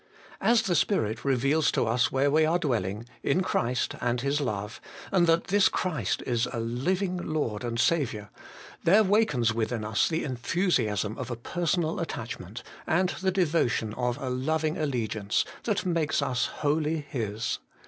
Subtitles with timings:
[0.41, 4.81] As the Spirit reveals to us where we are dwelling, in Christ and His love,
[5.11, 8.31] and that this Christ is a living Lord and Saviour,
[8.83, 14.17] there wakens within us the enthusiasm of a personal attachment, and the devo tion of
[14.19, 17.59] a loving allegiance, that make us wholly His.